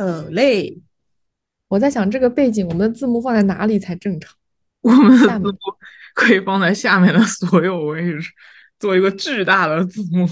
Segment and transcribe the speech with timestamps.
[0.00, 0.80] 好嘞，
[1.68, 4.34] 我在想这个背景，我们的字幕放在哪里才正常？
[4.80, 5.52] 我们的字幕
[6.14, 8.30] 可以放在下面的所有位置，
[8.78, 10.26] 做一个巨大的字幕。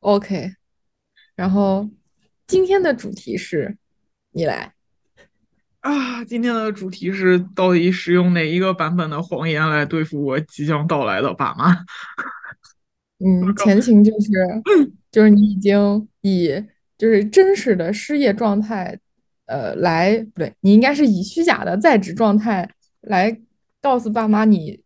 [0.00, 0.56] OK，
[1.36, 1.88] 然后
[2.44, 3.76] 今天的主题是，
[4.32, 4.74] 你来。
[5.78, 11.72] 啊，今天的主题是到底使用哪一个版本的谎言来对付我即将到来的爸妈？
[13.24, 14.28] 嗯，前情就是
[15.12, 16.50] 就是你已经以
[17.02, 18.96] 就是真实的失业状态，
[19.46, 22.70] 呃，来不对，你应该是以虚假的在职状态
[23.00, 23.36] 来
[23.80, 24.80] 告诉爸妈你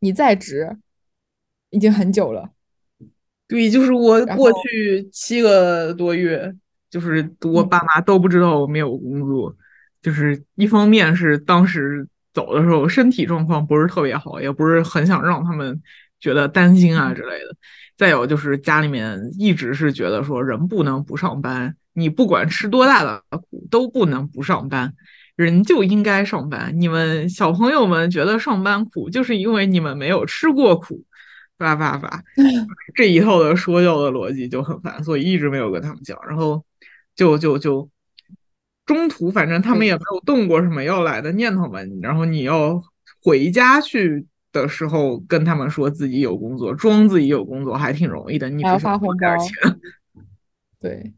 [0.00, 0.76] 你在职
[1.70, 2.50] 已经很久了。
[3.48, 6.54] 对，就是我过去七个多月，
[6.90, 9.56] 就是我爸妈都不知道我没有工作。
[10.02, 15.80] 就是一方面是当时走的时候身体状况不是特别好，也不是很想让他们
[16.20, 17.56] 觉得担心啊之类的。
[17.96, 24.94] 再有就是家里面一直是觉得说人不能不上班，你不管吃多大的苦都不能不上班，
[25.36, 26.72] 人就应该上班。
[26.80, 31.04] 你们小朋友们觉得上班苦，就是因为你们没有吃过苦，
[31.58, 32.22] 叭叭叭，
[32.96, 36.18] 这一套的说教的逻辑就很烦，所以一直没有跟他们讲。
[36.26, 36.64] 然后
[37.14, 37.90] 就就就
[38.86, 41.80] 中途反正他们也没有动过什么要来的念头嘛。
[42.00, 42.82] 然后你要
[43.22, 49.80] 回家去的时候，跟他们说自己有工作，装自己有工作还挺容易的，你还要只需要发红包点钱。
[50.80, 51.12] 对，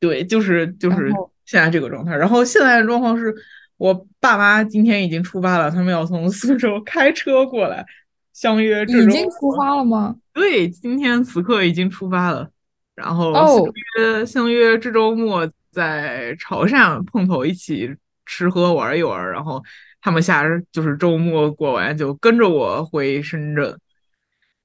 [0.00, 1.12] 对，就是就是
[1.44, 2.16] 现在这个状态。
[2.16, 3.34] 然后现在的状况是
[3.76, 7.84] 我爸妈今天已经出发了，他们要从苏州开车过来，
[8.32, 10.16] 相约这周已经出末发了吗？
[10.32, 12.48] 对，今天此刻已经出发了，
[12.94, 13.72] 然后哦相
[14.06, 19.62] 约相约这周末在潮汕碰头，一起吃喝玩一玩，然后
[20.02, 23.74] 他们下就是周末过完就跟着我回深圳，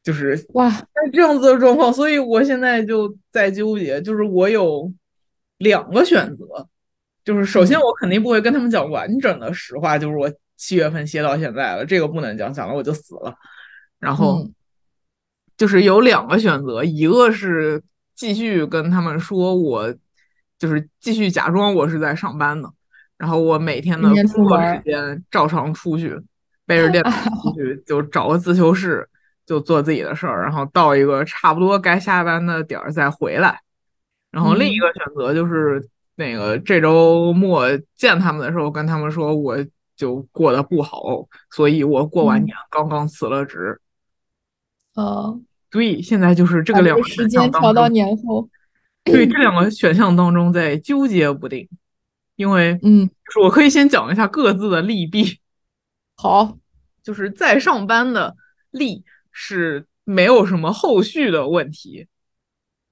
[0.03, 0.69] 就是哇，
[1.13, 4.91] 这样子的状况，所以我现在就在纠结，就是我有
[5.59, 6.67] 两个选择，
[7.23, 7.81] 就是首先嗯。
[7.81, 13.33] 我肯定不会跟他们讲完整的实话，就是我七月份歇到现在了，这个不能讲，讲了我就死了。
[13.99, 14.53] 然后嗯。
[15.57, 17.81] 就是有两个选择，一个是
[18.13, 19.91] 继续跟他们说我
[20.59, 22.71] 就是继续假装我是在上班的，
[23.17, 26.19] 然后我每天的工作时间照常出去，
[26.65, 27.09] 背着电脑
[27.41, 29.07] 出去，就找个自修室
[29.45, 33.59] 就做自己的事儿，然后到一个差不多该下班的点儿再回来。
[34.29, 35.83] 然后另一嗯个选择就是
[36.15, 39.57] 那个这周末见他们的时候，跟他们说我
[39.95, 43.79] 就过得不好，所以我过完嗯年刚刚辞了职。
[44.95, 45.39] 呃，
[45.71, 48.47] 对，现在就是这个两个时间选项当调到中，年后。
[49.03, 51.67] 对 这两个选项当中在纠结不定，
[52.37, 55.39] 因为嗯，就是我可以先讲一下各自的利弊。
[56.15, 56.57] 好，
[57.03, 58.33] 就是在上班的
[58.71, 62.07] 利是没有什么后续的问题，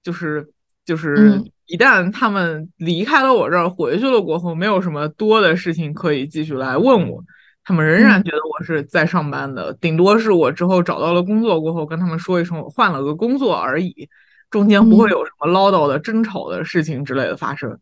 [0.03, 0.51] 就是
[0.83, 7.23] 就是嗯一旦他们离开了我这儿回去了过后，没有什么多的事情可以继续来问我，
[7.63, 14.09] 他们仍然嗯觉得我是在上班的，顶多是我之后找到了工作过后跟他们说一声我换了个工作而已，
[14.49, 17.79] 中间不会嗯有什么唠叨的争吵的事情之类的发生。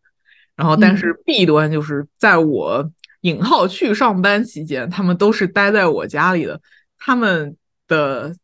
[0.55, 0.97] 然后，但嗯。
[0.97, 2.91] 是弊端就是在我
[3.21, 6.59] 引号去上班期间，他们都是待在我家里的，
[6.97, 7.55] 他们
[7.87, 8.35] 的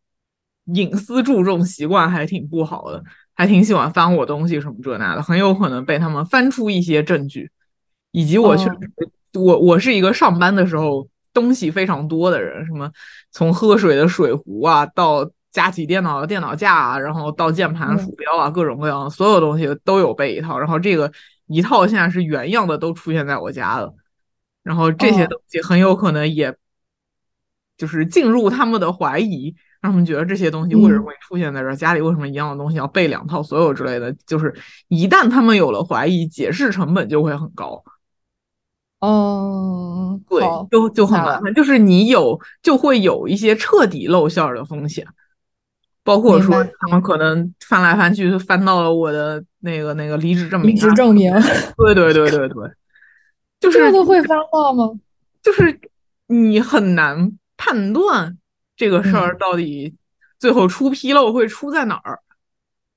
[0.66, 3.03] 隐私注重习惯还挺不好的，
[3.36, 7.52] 还挺喜欢翻我东西什么这那的，很有可能被他们翻出一些证据，
[8.12, 8.78] 以及我确哦。
[8.81, 12.91] 实，我我是一个上班的时候东西非常多的人，什么
[13.31, 18.00] 从喝水的水壶啊，到架起电脑的电脑架啊，然后到键盘、嗯。
[18.00, 21.12] 鼠标啊，各种各样的所有东西都有备一套，然后这个
[21.49, 23.93] 一套现在是原样的都出现在我家了，
[24.63, 26.55] 然后这些哦东西很有可能也
[27.75, 34.53] 就是进入他们的怀疑，让他们觉得这些东西为什么嗯会出现在这儿，家里为什么一样的东西要备两套，所有之类的，就是
[34.87, 37.83] 一旦他们有了怀疑，解释成本就会很高。
[38.99, 45.07] 哦，对，，就就很麻烦，就是你有就会有一些彻底露馅儿的风险，
[46.09, 51.32] 包括说他们可能翻来翻去就翻到了我的那个那个离职证明离职啊，证明，
[51.78, 52.56] 对对对对对，
[53.59, 54.91] 就这是都会翻到吗？
[55.44, 55.79] 就是
[56.26, 58.35] 你很难判断
[58.76, 59.96] 这个事儿嗯到底
[60.40, 62.20] 最后出纰漏会出在哪儿。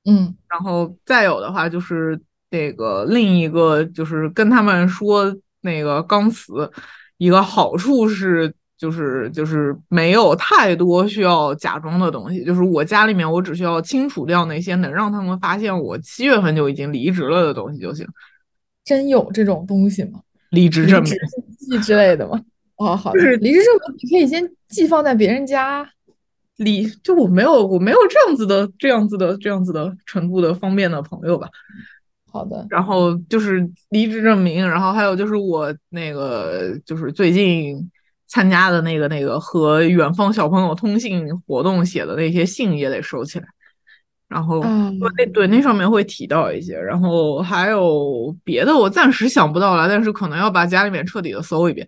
[0.08, 2.19] 嗯然后再有的话就是
[2.50, 6.70] 那个另一个就是跟他们说那个钢词，
[7.19, 18.05] 一个好处是就是就是没有太多需要假装的东西，就是我家里面我只需要清除掉那些能让他们发现我七月份就已经离职了的东西就行。
[18.84, 20.19] 真有这种东西吗？
[20.50, 21.12] 离职证明，
[21.61, 22.43] 信之类的吗？
[22.75, 25.88] 哦，好的就是，离职证明你可以先寄放在别人家。
[26.56, 31.49] 离就我没有我没有这样子的这样子的这样子的程度的方便的朋友吧。
[32.32, 32.67] 好的。
[32.69, 37.88] 然后就是离职证明，然后还有就是我那个就是最近
[38.32, 43.44] 参加的那个那个和远方小朋友通信活动写的那些信也得收起来。
[44.26, 51.87] 然后那对那上面会提到一些，然后还有别的我暂时想不到了，但是可能要把家里面彻底的搜一遍。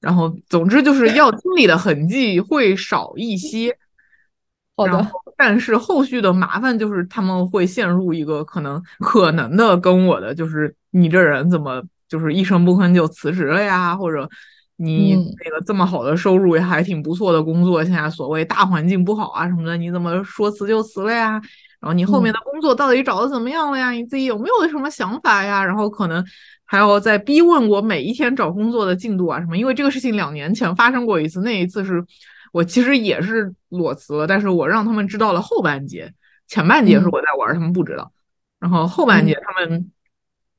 [0.00, 3.78] 然后总之就是要清理的痕迹会少一些。
[4.74, 14.28] 好的，但是后续的麻烦就是他们会陷入一个可能可能的跟我的就是你这人怎么就是一声不吭就辞职了呀，或者
[14.76, 21.40] 你那个这么好的收入也还挺不错的工作，现在所谓大环境不好啊什么的，你怎么说辞就辞了呀？
[21.80, 23.90] 然后你后面的工作到底找的怎么样了呀？
[23.90, 25.64] 你自己有没有什么想法呀？
[25.64, 26.24] 然后可能
[26.64, 32.04] 还要再逼问我每一天找工作的进度啊什么，因为这个事情两年前发生过一次，那一次是。
[32.52, 36.12] 我其实也是裸辞了，但是我让他们知道了后半截，
[36.46, 38.12] 前半截是我在玩，他们不知道。
[38.60, 39.90] 然后后半截他们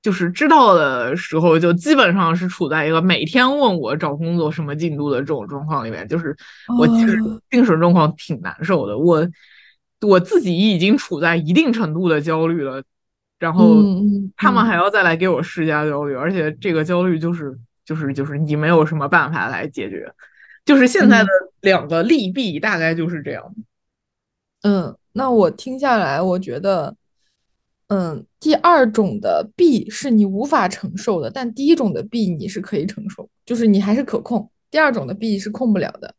[0.03, 6.07] 就是知道的时候，就基本上是处在一个每天问我找工作什么进度的这种状况里面。
[6.07, 6.35] 就是
[6.77, 7.17] 我其实
[7.49, 9.25] 精神状况挺难受的，我
[10.01, 12.83] 我自己已经处在一定程度的焦虑了，
[13.39, 13.81] 然后
[14.35, 20.13] 他们还要再来给我施加焦虑，而且这个焦虑就是就是就是你没有什么办法来解决。
[20.65, 21.29] 就是现在的
[21.61, 23.55] 两个利弊大概就是这样。
[24.63, 26.95] 嗯，那我听下来，我觉得，
[27.87, 34.49] 嗯，第二种的弊是你无法承受的，但第一种的弊你是可以承受，就是你还是可控。
[34.71, 36.15] 第二种的弊是控不了的。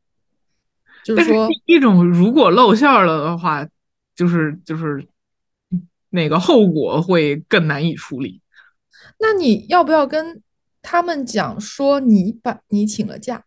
[1.04, 3.66] 就是说，第一种如果露馅了的话，
[4.14, 5.04] 就是就是
[6.10, 8.40] 那个后果会更难以处理。
[9.18, 10.42] 那你要不要跟
[10.80, 13.44] 他们讲说，你把你请了假？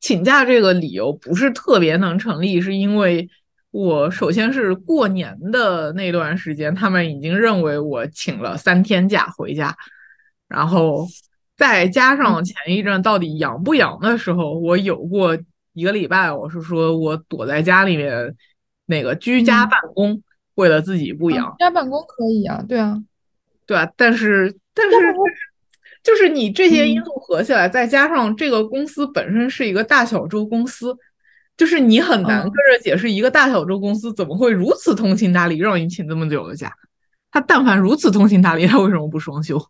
[0.00, 3.28] 请假这个理由不是特别能成立，是因为
[3.70, 9.76] 我首先是过年的那段时间，他们已经认为我请了三天假回家，
[10.48, 11.06] 然后
[11.56, 15.38] 再加上前一阵到底阳不阳的时候，我有过
[15.74, 18.34] 一个礼拜，我是说我躲在家里面
[18.86, 20.22] 那个居家办公，
[20.54, 21.50] 为了自己不阳。
[21.52, 23.02] 居家办公可以啊，对啊，
[23.66, 24.96] 对啊，但是但是。
[26.00, 30.96] 就是你这些因素合起来，再加上这个公司本身是一个大小周公司，
[31.58, 36.72] 就是你很难跟着解释一个大小周公司怎么会如此通情达理，让你请这么久的假。
[37.30, 39.60] 他但凡如此通情达理，他为什么不双休？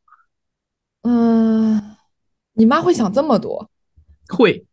[1.02, 1.96] 嗯，
[2.52, 3.70] 你妈会想这么多？
[4.28, 4.66] 会。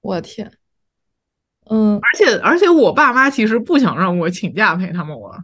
[0.00, 0.50] 我天。
[1.70, 5.38] 嗯，而且而且我爸妈其实不想让我请假陪他们玩。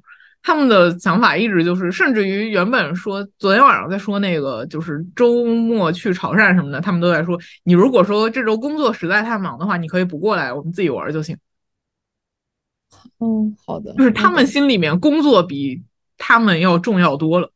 [0.46, 11.34] 他们的想法一直就是，甚至于原本说昨天晚上在说那个，就是周末去潮汕什么的，他们都在说，你如果说这周工作实在太忙的话，你可以不过来，我们自己玩就行。
[13.20, 13.94] 嗯，好的。
[13.94, 15.82] 就是他们心里面工作比
[16.18, 17.50] 他们要重要多了。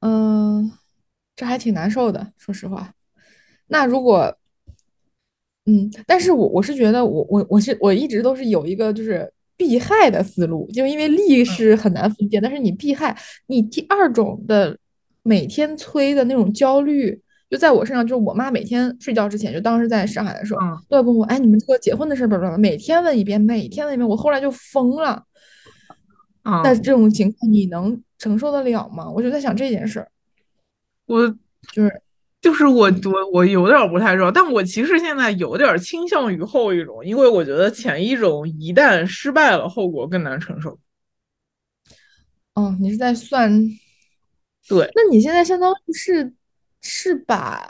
[0.00, 0.72] 嗯，
[1.36, 2.92] 这还挺难受的，说实话。
[3.68, 4.36] 那如果，
[5.66, 9.32] 嗯，但是我我是觉得，我我我是我一直都是有一个就是。
[9.58, 13.14] 避害的思路，就因为利是很难分辨，但是你避害，
[13.48, 14.78] 你第二种的
[15.22, 17.20] 每天催的那种焦虑，
[17.50, 25.24] 就在我身上，就是我妈每天睡觉之前，就当时在上海的时候，都要问我，哎，你们这个结婚的事儿，每天问一遍，每天问一遍，我后来就疯了。
[26.42, 29.10] 啊，但这种情况你能承受得了吗？
[29.10, 30.08] 我就在想这件事儿，
[31.06, 31.28] 我
[31.74, 32.00] 就是。
[32.40, 40.78] 就是我我我有点不太知道，但我其实现在有点倾向于后一种，因为我觉得前一种一旦失败了，后果更难承受。
[42.54, 43.52] 哦，你是在算？
[44.68, 46.32] 对，那你现在相当于是
[46.80, 47.68] 是把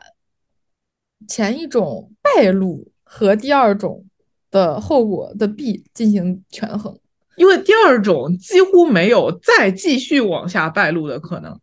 [1.27, 4.05] 前一种败露和第二种
[4.51, 6.95] 的后果的弊进行权衡，
[7.37, 11.59] 因为第二种几乎没有再继续往下败露的可能。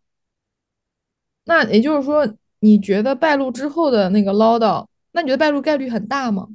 [1.44, 2.28] 那也就是说。
[2.66, 6.48] 你觉得败露之后的那个唠叨，那你觉得败露概率很大吗？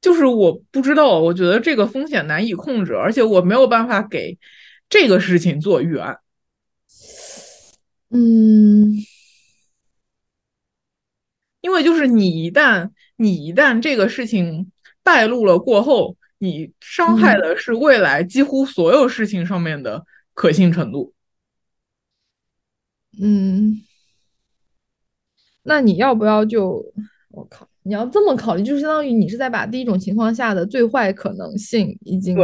[0.00, 4.38] 就是我不知道，我觉得这个风险难以控制，而且我没有办法给
[4.88, 6.20] 这个事情做预案。
[8.10, 8.92] 嗯，
[11.60, 14.70] 因为就是你一旦你一旦这个事情
[15.02, 21.12] 败露了过后，你伤害的是未来几乎所有事情上面的可信程度。
[23.20, 23.82] 嗯。
[25.66, 26.84] 那你要不要就
[27.30, 27.68] 我靠？
[27.82, 32.36] 你要这么考虑，就是相当于你是在把第一种情况下的最坏可能性已经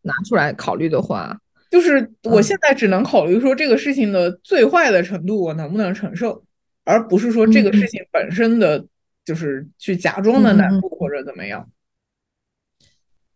[0.00, 1.38] 拿出来考虑的话，
[1.70, 6.42] 就是我现在只能考虑说这个事情的最坏的程度我能不能承受，
[6.84, 8.86] 而不是说这个事情本身的
[9.22, 11.68] 就是去假装的难度或者怎么样。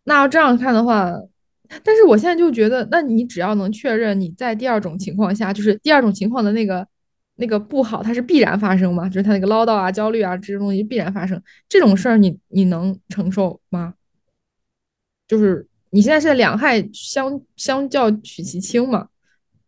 [0.03, 1.13] 那要这样看的话，
[1.83, 6.87] 但是我现在就觉得，那你只要能确认你在第二种情况下，就是第二种情况的那个
[7.41, 9.09] 那个不好，它是必然发生吗？
[9.09, 13.95] 就是他那个唠叨啊、焦虑啊这些东西必然发生，这种事儿你你能承受吗？
[15.27, 19.07] 就是你现在是两害相相较取其轻嘛？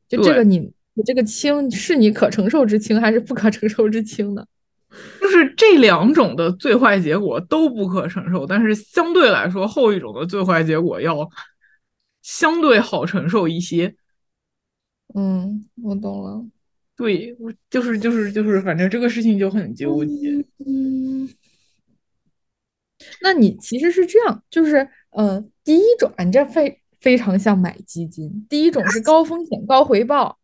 [0.07, 0.59] 就这个，你
[0.93, 4.45] 你这个轻是你可承受之轻还是不可承受之轻呢？
[5.19, 11.27] 就是这两种的最坏结果都不可承受，但是相对来说，后一种的最坏结果要
[12.21, 13.95] 相对好承受一些。
[15.15, 16.45] 嗯，我懂了。
[16.95, 20.29] 对，我就是就是就是，反正这个事情就很纠结。
[20.65, 21.29] 嗯嗯，
[23.21, 24.77] 那你其实是这样，就是
[25.11, 30.37] 嗯、呃第一种啊，你这非非常像买基金，第一种是高风险高回报，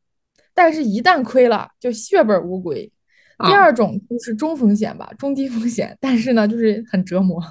[0.54, 2.92] 但是一旦亏了就血本无归。
[3.38, 3.52] 第啊。
[3.54, 7.42] 二种就是中风险吧，中低风险，但是呢，就是很折磨。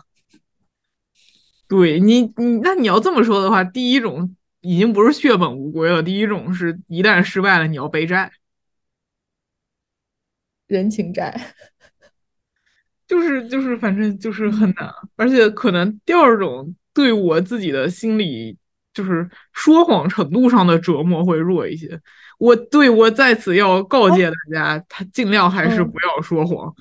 [1.69, 8.33] 对你，你那你要这么说的话，第一种已经不是血本无归了，第一种是一旦失败了，你要背债，
[10.69, 11.35] 人情债。
[13.09, 18.57] 就是就是，反正就是很嗯难，而且可能第二种对我自己的心理
[18.93, 21.99] 就是说谎程度上的折磨会弱一些。
[22.39, 26.73] 我对我在此要告诫大家，他尽量还是嗯，不要说谎。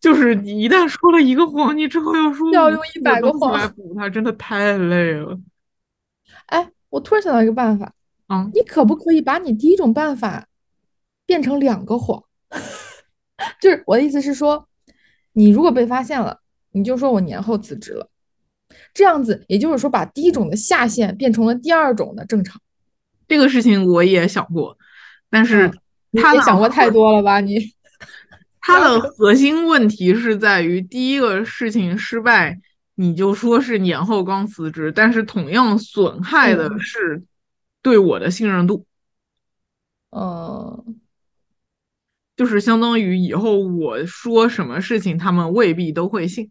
[0.00, 3.68] 就是你一旦说了一个谎，你之后要说要用一百次的东西来。
[3.68, 5.38] 补它，真的太累了。
[6.46, 7.92] 哎，我突然想到一个办法，
[8.28, 10.48] 啊，你可不可以把你第一种办法
[11.26, 12.24] 变成两个谎？
[13.60, 14.68] 就是我的意思是说，
[15.32, 16.40] 你如果被发现了，
[16.72, 18.08] 你就说我年后辞职了，
[18.94, 22.60] 这样子也就是说把第一种的下限变成了第二种的正常。
[23.28, 24.76] 这个事情我也想过，
[25.28, 25.78] 但是嗯，
[26.10, 27.40] 你也想过太多了吧？
[27.40, 27.58] 你
[28.60, 32.60] 他的核心问题是在于第一个事情失败，
[32.96, 37.22] 你就说是年后刚辞职，但是同样损害的嗯是
[37.82, 38.84] 对我的信任度，
[40.10, 40.99] 嗯，
[42.40, 46.50] 就是相当于以后我说什么事情，他们未必都会信。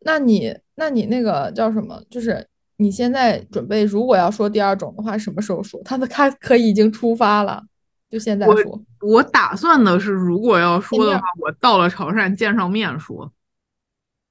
[0.00, 2.02] 那你那你那个叫什么？
[2.08, 5.78] 就是你现在准备如果要说第二种的话，什么时候说？
[5.84, 7.62] 他的他可以已经出发了，
[8.08, 8.82] 就现在说。
[9.02, 13.30] 我打算的是，如果要说的话，我到了潮汕见上面说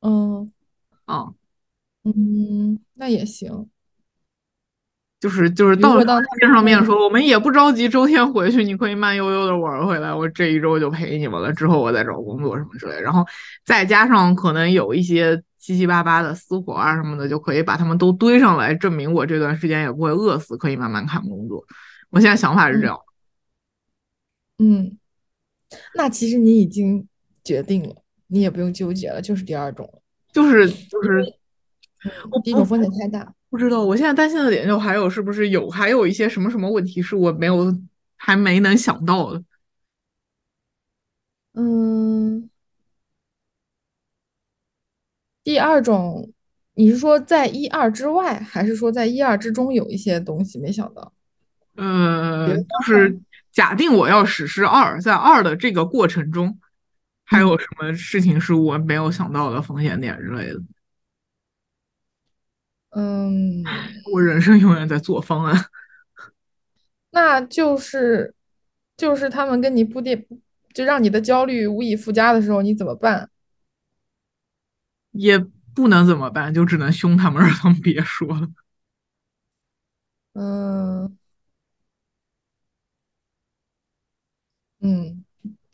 [0.02, 0.52] 嗯
[1.06, 1.28] 啊。
[2.06, 3.70] 嗯，那也行。
[5.20, 6.04] 就是就是到了
[6.40, 13.26] 见上面嗯说，我们也不着急，周天回去，你可以慢悠悠的玩回来，我这一周就陪你们了，之后我再找工作什么之类的，然后
[13.66, 21.66] 再加上可能有一些七七八八的私活啊什么的，就可以把他们都堆上来，证明我这段时间也不会饿死，可以慢慢看工作。
[22.12, 23.00] 我现在想法是这嗯样，
[24.60, 24.98] 嗯，
[25.96, 27.08] 那其实你已经
[27.44, 27.96] 决定了，
[28.28, 30.02] 你也不用纠结了，就是第二种。
[30.32, 31.26] 就是就是
[32.44, 33.34] 第一种风险太大。
[33.50, 37.74] 不知道，我现在担心的点就还有是不是有还有一些什么什么问题是我没有
[38.18, 39.44] 还没能想到的。
[41.54, 42.50] 嗯，
[45.44, 46.32] 第二种，
[46.76, 51.14] 你是说在一二之外，还是说在一二之中有一些东西没想到？
[51.74, 53.20] 别呃，的就是
[53.52, 56.60] 假定我要实施二，在二的这个过程中，
[57.24, 60.62] 还有嗯什么事情是我没有想到的风险点之类的？
[62.98, 63.64] 嗯，
[64.12, 65.66] 我人生永远在做方案，
[67.12, 68.34] 那就是
[68.98, 70.26] 就是他们跟你铺垫，
[70.74, 73.30] 就让你的焦虑无以复加的时候，你怎么办？
[75.12, 75.38] 也
[75.76, 78.48] 不能怎么办，就只能凶他们，让他们别说了。
[80.34, 81.18] 嗯
[84.80, 85.27] 嗯。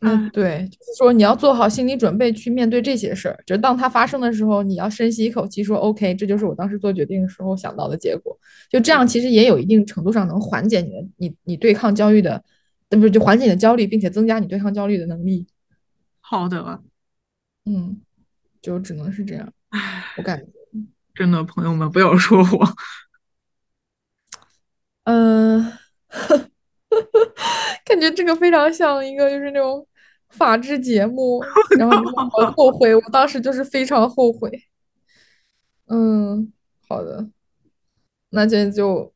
[0.04, 8.38] 那唉，对，就是说你要做好心理准备去面对这些事儿，就是当它发生的时候，你要深吸一口气，说 OK，这就是我当时做决定的时候想到的结果。
[8.68, 12.44] 就这样，其实也有一定程度上能缓解你的你你对抗焦虑的，
[12.90, 15.46] 呃，不是就缓解你的焦虑，并且增加你对抗焦虑的能力。
[16.20, 16.82] 好的，
[17.64, 18.00] 嗯，
[18.60, 19.52] 就只能是这样，
[20.18, 20.46] 我感觉。
[21.14, 22.68] 真的，朋友们不要说我，
[25.04, 25.62] 嗯，
[27.84, 29.86] 感觉这个非常像一个就是那种
[30.36, 31.42] 法制节目，
[31.78, 34.50] 然后你问我后悔，我当时就是非常后悔。
[35.86, 36.52] 嗯，
[36.88, 37.28] 好的，
[38.30, 39.12] 那这就，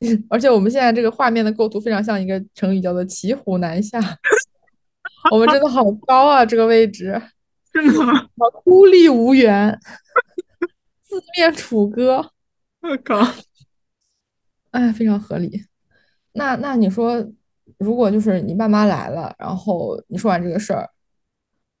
[0.28, 4.00] 而且我们现在这个画面的构图非常像一个成语，叫做骑虎难下。
[5.30, 7.20] 我们真的好高啊，这个位置，
[7.72, 7.94] 真的，
[8.64, 9.78] 孤立无援，
[11.04, 12.32] 四面楚歌，
[12.80, 13.20] 我靠，
[14.70, 15.64] 哎，非常合理。
[16.32, 17.32] 那那你说，
[17.78, 20.90] 如果就是你爸妈来了，然后你说完这个事儿，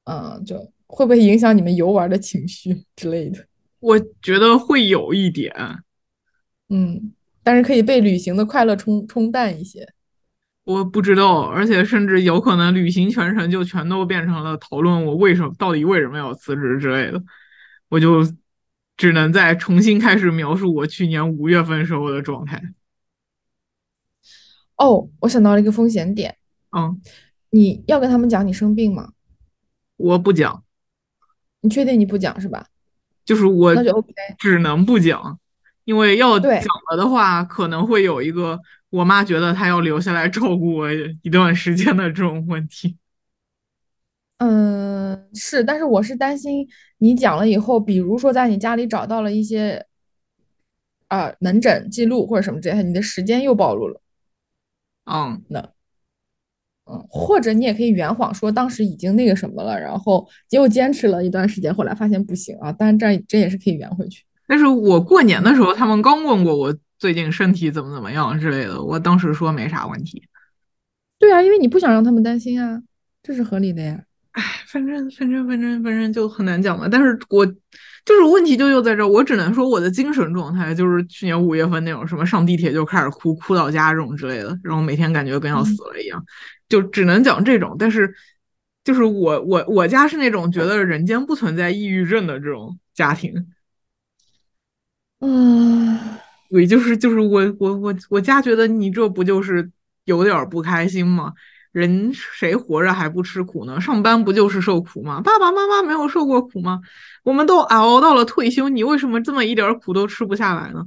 [0.04, 3.44] 嗯，就会不会影响你们游玩的情绪 之类的？
[3.80, 5.54] 我觉得会有一点，
[6.68, 7.12] 嗯，
[7.42, 9.86] 但是可以被旅行的快乐冲冲淡一些。
[10.64, 17.22] 我不知道，而且甚至有可能旅行全程就全都变成了讨论我为什么到底为什么要辞职之类的，
[17.88, 18.22] 我就
[18.96, 22.62] 只能再重新开始描述我去年五月份时候的状态。
[24.78, 26.36] 哦，我想到了一个风险点，
[26.76, 27.00] 嗯，
[27.50, 29.10] 你要跟他们讲你生病吗？
[29.96, 30.62] 我不讲，
[31.60, 32.66] 你确定你不讲是吧？
[33.24, 34.12] 就是我那就 OK。
[34.38, 35.38] 只能不讲，
[35.84, 40.88] 因为要对讲了的话，可能会有一个我妈觉得她要留下来照顾我
[41.22, 42.96] 一段时间的这种问题。
[44.38, 46.68] 嗯，是，但是我是担心
[46.98, 49.84] 你讲了以后，比如说在你家里找到了一些
[51.08, 54.00] 啊、门诊记录或者什么之类的，你的时间又暴露了。
[55.10, 55.60] 嗯，那
[56.90, 64.24] 嗯，或者你也可以圆谎说当时已经那个什么了，然后结果坚持了一段时间，后来发现不行啊，但是这这也是可以圆回去。
[64.46, 70.22] 但是我过年的时候，他们刚问过我最近身体怎么怎么样之类的，我当时说没啥问题。
[71.18, 72.82] 对啊，因为你不想让他们担心啊，
[73.22, 74.04] 这是合理的呀。
[74.66, 76.88] 反正反正反正反正就很难讲嘛。
[76.90, 86.24] 但是我就是问题就又在这儿，我只能说我的精神状态就是去年五月份那种什么上地铁就开始哭，哭到家这种之类的，然后每天感觉跟要死了一样，
[86.68, 87.76] 就只能讲这种。
[87.78, 88.14] 但是
[88.84, 93.46] 就是我我我家是那种觉得人间不存在抑郁症的这种家庭。
[95.20, 95.98] 嗯，
[96.48, 99.68] 对，就是就是我我我我家觉得你这不就是
[100.04, 101.32] 有点不开心吗？
[101.72, 103.80] 人谁活着还不吃苦呢？
[103.80, 105.20] 上班不就是受苦吗？
[105.20, 106.80] 爸爸妈妈没有受过苦吗？
[107.22, 110.84] 我们都熬到了退休，你为什么这么一点苦都吃不下来呢？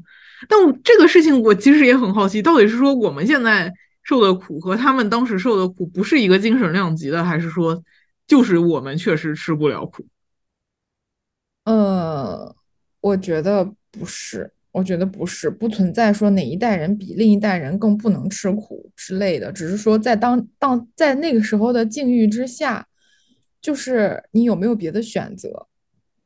[0.50, 3.71] 但我这个事情我其实也很好奇，到底是说我们现在
[4.03, 7.83] 受的苦和他们当时受的苦不是一个精神量级的，还是说
[8.25, 10.05] 就是我们确实吃不了苦？
[11.65, 12.55] 呃，
[13.01, 22.88] 我觉得不是，我觉得不是，不存在说哪一代人比另一代人更不能吃苦之类的，只是说在当当在那个时候的境遇之下，
[23.62, 25.68] 就是你有没有别的选择。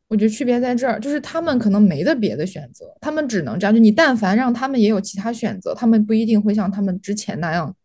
[0.08, 3.74] 我觉得区别在这儿，就是他们可能没得别的选择，他们只能这样。
[3.74, 7.76] 就你但凡让他们也有其他选择，他们不一定会像他们之前那样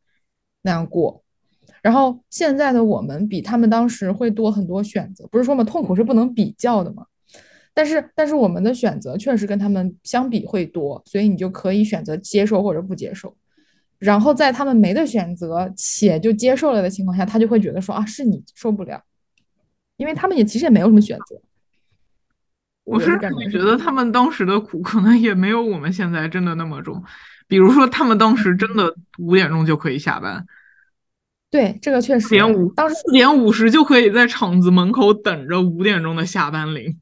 [0.60, 1.24] 那样过。
[1.80, 7.06] 然后现在的我们比他们当时会多很多选择，不是说嘛，痛苦是不能比较的嘛。
[7.72, 13.36] 但是但是我们的选择确实跟他们相比会多，所以你就可以选择接受或者不接受。
[13.98, 19.02] 然后在他们没得选择且就接受了的情况下，他就会觉得说啊，是你受不了，
[19.96, 21.40] 因为他们也其实也没有什么选择。
[22.84, 23.16] 我是
[23.52, 27.04] 觉得他们当时的苦可能也没有我们现在真的那么重。
[27.46, 30.44] 比如说，他们当时真的五点钟就可以下班，
[31.50, 32.26] 对，这个确实。
[32.26, 36.98] 四点五，当时四点五十就可以在厂子门口等着五点钟的下班铃。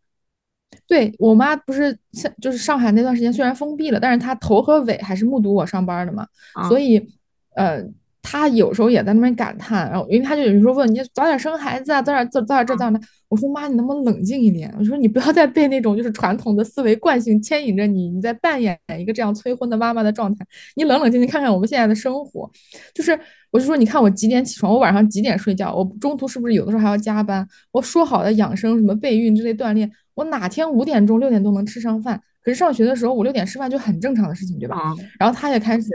[0.87, 1.97] 对我妈不是
[2.41, 6.27] 就是上海那段时间虽然封闭了，但是她头和尾还是目睹我上班的嘛，
[6.69, 7.09] 所以
[7.55, 7.85] 呃。
[8.21, 13.01] 她有时候也在那边感叹，然后因为她就有时候问你早点生孩子啊，早点早早点这早点那。
[13.31, 14.71] 我说妈，你能不能冷静一点？
[14.79, 20.45] 我说你不要再被那种就是传统的思维惯性牵引着你，你在扮演一个这样催婚的妈妈的状态。
[20.77, 22.51] 你冷冷静静看看我们现在的生活，
[22.95, 23.19] 就是
[23.51, 27.47] 我就说你看我几点起床，我晚上几点睡觉，我中途是不是有的时候还要加班？
[27.73, 32.21] 我说好的养生什么备孕之类锻炼，我哪天五点钟六点钟能吃上饭？
[32.43, 34.95] 可是上学的时候五六点吃饭就很正常的事情，对吧？
[35.19, 35.89] 然后他也开始。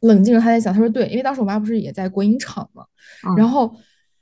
[0.00, 2.84] 冷静了，他在想，他说对，因为当时我妈不是也在国营厂嘛，
[3.38, 3.74] 然后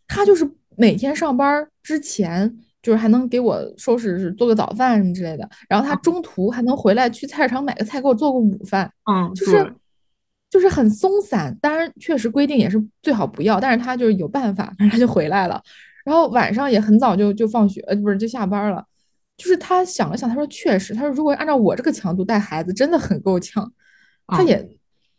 [0.06, 9.74] 他就是每天上班之前，就是还能给我收拾做个早饭什么之类的，然后他中途还能回来去菜市场买个菜给我做个午饭，嗯，就是
[10.48, 15.60] 就是很松散，当然确实规定也是最好不要，但是他就是有办法，反正他就回来了，
[16.04, 18.84] 然后晚上也很早就就放学，呃，不是就下班了，
[19.42, 23.72] 就是他想了想，他说确实，他说如果按照我这个强度带孩子，真的很够呛，
[24.28, 24.68] 他也。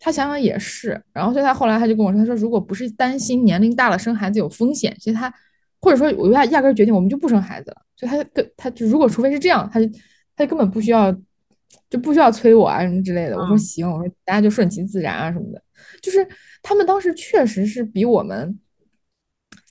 [0.06, 5.34] 他想想也是，然后所以他后来他就跟我说，他说如果不是担心年龄大了生孩子有风险，其实他
[5.80, 7.78] 或者说我压压根决定我们就不生孩子了。
[7.96, 9.88] 所以他跟他就如果除非是这样，他就
[10.36, 11.10] 他就根本不需要
[11.90, 13.38] 就不需要催我啊什么之类的。
[13.38, 15.64] 我说行，我说大家就顺其自然啊什么的。
[16.02, 16.28] 就是
[16.62, 18.60] 他们当时确实是比我们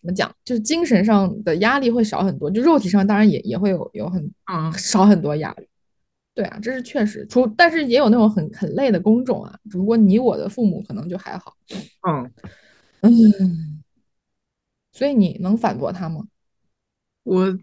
[0.03, 5.69] 怎么讲，就是精神上的压力会少很多，就肉体上当然也也会有有很啊少很多压力。
[6.35, 9.57] 对啊，这是确实，除但是也有那种很很累的工种啊。
[9.71, 11.55] 只不过你我的父母可能就还好。
[12.09, 12.33] 嗯
[13.03, 13.83] 嗯，
[14.93, 16.27] 所以你能反驳他吗？
[17.23, 17.57] 我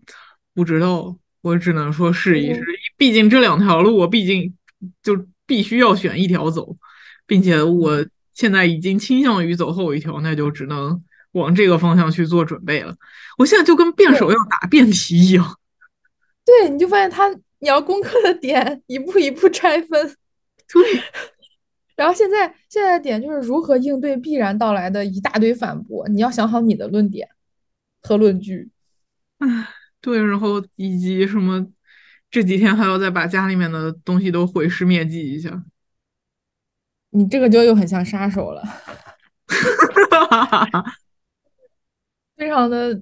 [0.54, 2.64] 不知道，我只能说试一试。
[2.96, 4.56] 毕竟这两条路，我毕竟
[5.02, 6.78] 就必须要选一条走，
[7.26, 12.96] 并且我现在已经倾向于走后一条，那就只能往这个方向去做准备了。
[13.38, 15.60] 我现在就跟辩手要打辩题一样。
[16.46, 17.30] 对，你就发现他。
[17.62, 20.16] 你要攻克的点，一步一步拆分。
[20.72, 21.04] 对。
[21.98, 27.28] 然后现在现在的点就是如何应对必然到来的一大堆反驳，你要想好你的论点
[28.02, 28.70] 和论据。
[29.40, 29.68] 唉，
[30.00, 31.68] 对，然后以及什么
[32.32, 35.62] 这几天还要再把家里面的东西都毁尸灭迹一下。
[37.10, 38.64] 你这个就又很像杀手了，
[42.40, 43.00] 非常的，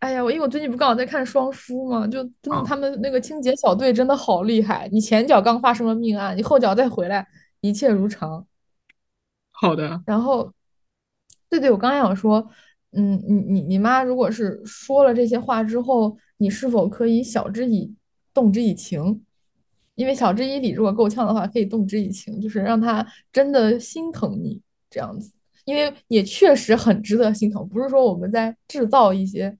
[0.00, 4.88] 哎呀，我因为我最近不刚好在看双书嘛，就真的他们那个清洁小队真的好厉害。
[4.92, 7.26] 你前脚刚发生了命案，你后脚再回来。
[7.62, 8.46] 一切如常，
[9.50, 10.02] 好的。
[10.06, 10.52] 然后，
[11.48, 12.48] 对对，我刚想说，
[12.92, 17.92] 嗯，你你你妈如果是说了这些话之后，你是否可以晓之以
[18.34, 19.24] 动之以情？
[19.94, 25.32] 因为晓之以理如果够呛的话，可以动之以情，就是让他真的心疼你这样子。
[25.66, 29.54] 因为也确实很值得心疼，不是说我们在制造一些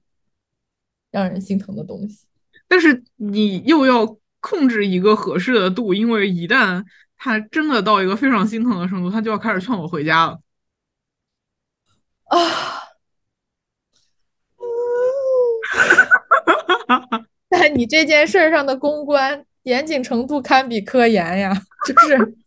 [1.11, 2.25] 让人心疼的东西，
[2.67, 6.83] 但是你又要控制一个合适的度，因为一旦。
[7.19, 10.39] 他真的到一个非常心疼的程度，他就要开始劝我回家了。
[12.25, 12.37] 啊，
[17.49, 21.51] 在你这件事上的公关严谨程度堪比科研呀，
[21.87, 22.37] 就是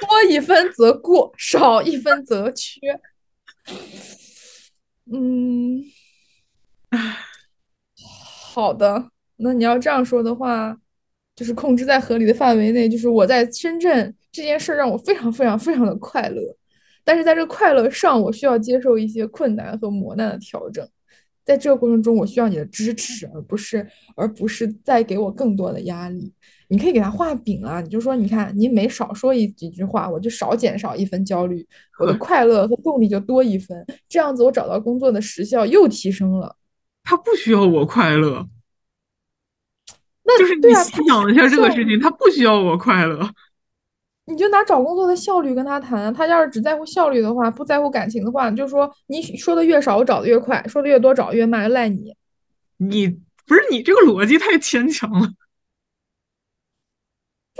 [0.00, 2.78] 多一分则过，少一分则缺。
[5.12, 5.82] 嗯，
[8.52, 10.78] 好的，那你要这样说的话。
[11.34, 16.42] 就是控制在合理的范围内，就是我在深圳这件事让我非常非常非常的快乐，
[17.04, 20.86] 但是在这个快乐上，我需要接受一些困难和磨难的调整，
[21.42, 26.30] 在这个过程中，我需要你的支持，而不是而不是再给我更多的压力。
[26.72, 31.66] 你可以给他画饼啊，你就说，你看你每少说一几句话，我就少减少一分焦虑，
[32.00, 36.56] 我的快乐和动力就多一分，这样子我找到工作的时效又提升了。
[37.04, 38.48] 他不需要我快乐。
[40.22, 43.28] 那就是你想一下这个事情，他不需要我快乐，
[44.24, 46.14] 你就拿找工作的效率跟他谈。
[46.14, 52.14] 他要是只在乎效率的话，不在乎感情的话，你就说你说的越少，我找的越快；说的越多，找越慢，赖你。
[52.78, 53.08] 你
[53.46, 55.28] 不是你这个逻辑太牵强了，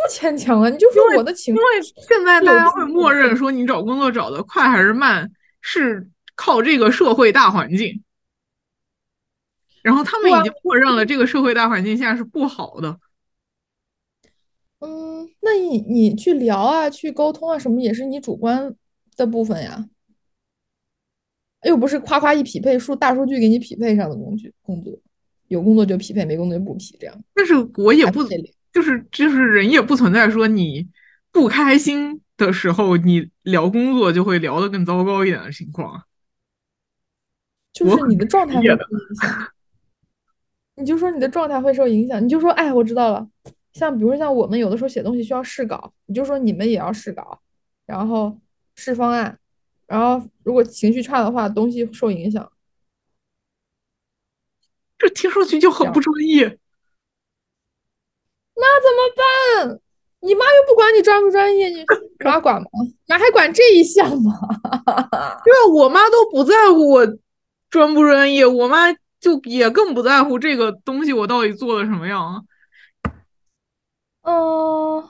[0.03, 8.03] 不牵强啊，你就说我的情，因为现在大家会默认说你找工作找的快还是慢，是靠这个社会大环境。
[9.83, 12.99] 然后他们已经默认了这个社会大环境下是不好的。
[14.81, 18.75] 嗯，那你你去聊啊，去沟通啊，什么也是你主观
[19.17, 19.89] 的部分呀。
[21.65, 24.93] 又不是夸夸一匹配数大数据给你匹配上的工具工作，
[25.47, 27.25] 有工作就匹配，没工作就不匹这样。
[27.35, 28.25] 但是我也不
[28.73, 30.89] 就是就是人也不存在说你
[31.31, 36.05] 不开心的时候，你聊工作就会聊得更糟糕一点的情况。
[37.73, 39.53] 就是你的状态会受影响。
[40.75, 43.29] 你就说你的状态会受影响，你就说，哎，我知道了。
[43.75, 47.41] 像比如像我们有的时候写东西需要试稿，你就说你们也要试稿，
[47.87, 48.39] 然后
[48.75, 49.39] 试方案，
[49.87, 52.51] 然后如果情绪差的话，东西受影响。
[54.99, 56.59] 这听上去就很不专业。
[58.55, 59.81] 那怎么办？
[60.21, 61.85] 你妈又不管你专不专业，你
[62.25, 62.69] 妈管吗？
[63.09, 64.33] 妈还管这一项吗？
[65.45, 67.07] 对啊，我妈都不在乎我
[67.71, 68.95] 专不专业，我妈。
[69.23, 72.45] 就也更不在乎这个东西我到底做的什么样，
[74.23, 75.09] 嗯，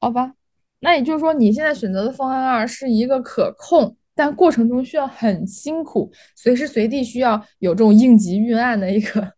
[0.00, 0.32] 好吧，
[0.80, 9.34] 那也就是说你现在选择的方案二是一个可控，但过程中需要很辛苦，随时随地需要有这种应急预案的一个，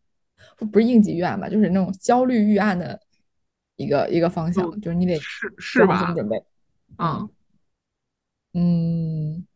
[0.56, 3.00] 不是应急预案吧，就是那种焦虑预案的
[3.76, 6.12] 一个一个方向，就是你得是是吧？
[6.12, 6.42] 准备，
[6.98, 7.28] 嗯
[8.54, 9.46] 嗯。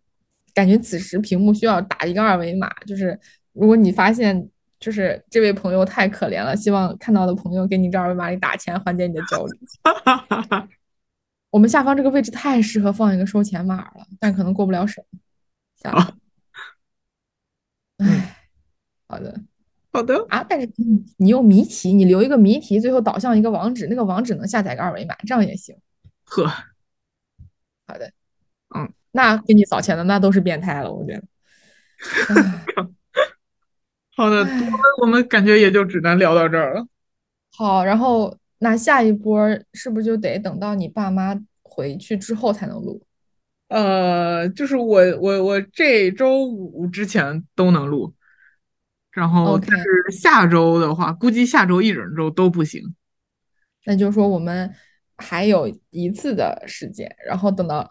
[0.54, 3.16] 感觉此时屏幕需要打一个二维码，就是
[3.52, 4.48] 如果你发现
[4.80, 9.56] 就是这位朋友太可怜了，希望看到的朋友给你这二维码里打钱，缓解你的焦虑。
[11.50, 15.04] 我们下方这个位置太适合放一个收钱码了，但可能过不了审。
[15.76, 16.18] 下方。
[17.98, 18.48] 哎，
[19.06, 19.40] 好的，
[19.90, 20.70] 好的啊，但是
[21.16, 25.74] 你用谜题，你留一个谜题，最后导向一个网址，那个网址能下载个二维码，这样也行。
[26.24, 26.46] 呵，
[27.86, 28.12] 好的，
[28.74, 28.92] 嗯。
[29.12, 31.22] 那给你扫钱的那都是变态了，我觉得。
[34.14, 34.46] 好的，
[35.00, 36.86] 我们感觉也就只能聊到这儿了。
[37.56, 43.02] 好，然后那下一波是不是就得等到你爸妈回去之后才能录？
[43.68, 48.12] 呃，就是我我我这周五之前都能录，
[49.18, 52.82] 然后但是下周的话，估计下周一整周都不行。
[53.84, 54.72] 那就是说我们
[55.16, 57.90] 还有一次的时间，然后等到。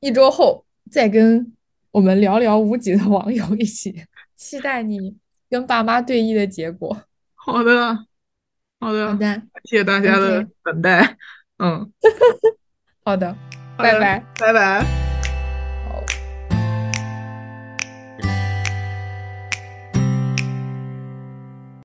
[0.00, 1.52] 一周后再跟
[1.90, 4.04] 我们寥寥无几的网友一起
[4.36, 5.16] 期待你
[5.48, 6.96] 跟爸妈对弈的结果。
[7.34, 7.96] 好的，
[8.78, 11.16] 好的，好的，谢谢大家的等待。
[11.58, 11.90] 嗯，
[13.02, 13.34] 好的，
[13.78, 15.05] 拜拜，拜拜。